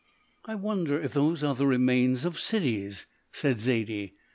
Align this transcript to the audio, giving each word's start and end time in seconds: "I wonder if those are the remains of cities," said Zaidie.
"I 0.45 0.55
wonder 0.55 0.99
if 0.99 1.13
those 1.13 1.43
are 1.43 1.53
the 1.53 1.67
remains 1.67 2.25
of 2.25 2.39
cities," 2.39 3.05
said 3.31 3.59
Zaidie. 3.59 4.13